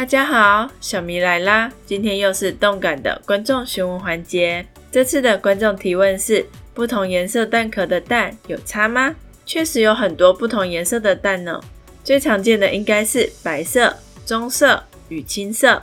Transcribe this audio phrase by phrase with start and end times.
[0.00, 1.70] 大家好，小咪来啦！
[1.84, 4.64] 今天又是动感的观众询问环节。
[4.90, 9.14] 这次的观众提问是：不同颜色蛋壳的蛋有差吗？
[9.44, 11.60] 确实有很多不同颜色的蛋呢。
[12.02, 13.94] 最常见的应该是白色、
[14.24, 15.82] 棕色与青色。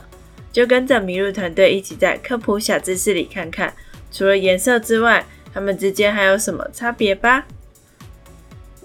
[0.52, 3.72] 就跟着麋鹿团队一起在科普小知识里看看，
[4.10, 7.46] 除了颜色之外，它们之间还有什么差别吧？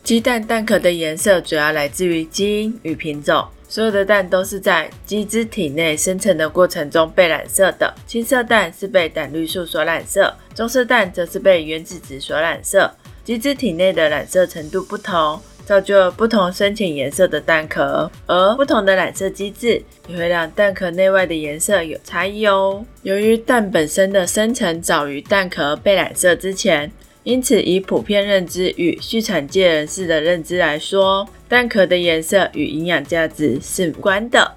[0.04, 3.48] 鸡蛋蛋壳的颜色主要来自于基因与品种。
[3.73, 7.91] 所有的蛋都是在鸡只体内生成的过程中被染色的。
[8.05, 12.94] 青色蛋是被胆绿素所染色，棕色蛋则是被原子质所染色。
[13.23, 22.85] 鸡只体内的染色程度不同，造就了不同深浅颜色的蛋壳，而不同的染色机制也会让蛋壳内外的颜色有差异哦。
[23.02, 26.91] 由于蛋本身的生成早于蛋壳被染色之前。
[27.23, 34.55] 因此，以普遍认知与畜产界人士的认知来说，蛋壳的颜色与营养价值是无关的。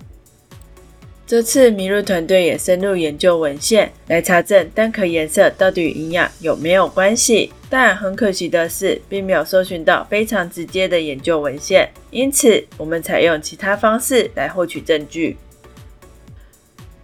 [1.25, 7.53] 这次麋鹿团队也深入研究文献，来查证蛋壳颜色到底与营养有没有关系。
[7.69, 15.37] 但很可惜的是，并没有搜寻到非常直接的研究文献，因此我们采用其他方式来获取证据。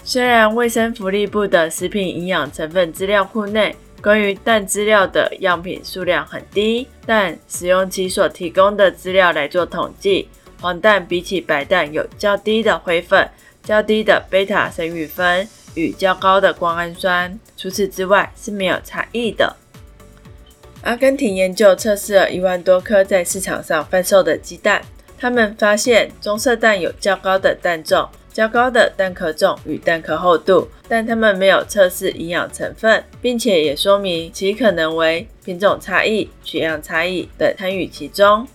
[0.05, 10.29] 虽然卫生福利部的食品营养成分资料库内，关于蛋资料的样品数量很低，但使用其所提供的资料来做统计，
[10.61, 13.29] 黄蛋比起白蛋有较低的灰分、
[13.63, 17.39] 较低的贝塔生育酚与较高的胱氨酸。
[17.57, 19.55] 除此之外是没有差异的。
[20.83, 24.83] 阿根廷研究测试了一万多颗在市场上贩售的鸡蛋，
[25.17, 28.09] 他们发现棕色蛋有较高的蛋重。
[28.33, 38.47] 较高的蛋壳重与蛋壳厚度，但它们没有测试营养成分，并且也说明其可能为品种差异、取样差异等参与其中。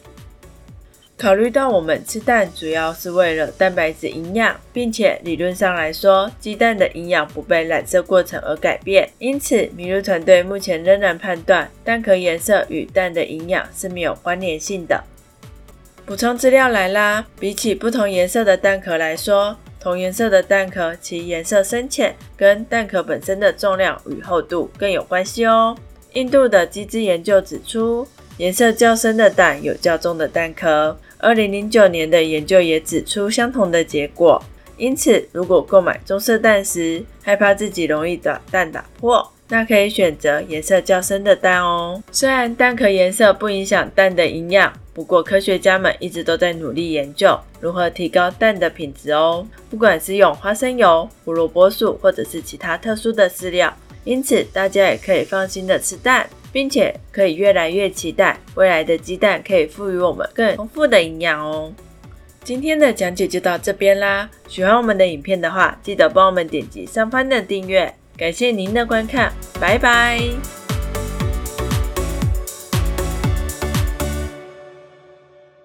[1.20, 15.04] 考虑到我们吃蛋主要是为了蛋白质营养，并且理论上来说，鸡蛋的营养不被染色过程而改变，因此麋鹿团队目前仍然判断蛋壳颜色与蛋的营养是没有关联性的。
[16.06, 25.78] 补充资料来啦，比起不同颜色的蛋壳来说，同颜色的蛋壳，其颜色深浅跟蛋壳本身的重量与厚度更有关系哦。
[26.14, 28.08] 印度的鸡只研究指出，
[28.38, 30.98] 颜色较深的蛋有较重的蛋壳。
[31.20, 34.42] 二零零九年的研究也指出相同的结果。
[34.78, 42.02] 因此，如果购买棕色蛋时害怕自己容易把蛋打破，那可以选择颜色较深的蛋哦。
[42.12, 44.74] 虽然蛋壳颜色不影响蛋的营养。
[44.94, 49.46] 不过，科学家们一直都在努力研究如何提高蛋的品质哦。
[49.70, 53.72] 不管是用花生油、胡萝卜素，或者是其他特殊的饲料，
[54.06, 61.72] 因此大家也可以放心的吃蛋，并且可以越来越期待未来的鸡蛋可以赋予我们更丰富的营养哦。
[62.48, 64.30] 今天的讲解就到这边啦。
[64.48, 67.94] 喜欢我们的影片的话，记得帮我们点击上方的订阅。
[68.16, 70.57] 感谢您的观看，拜拜。